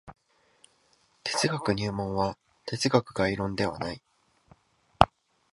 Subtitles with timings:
[1.23, 4.01] 哲学入門は哲学概論ではない。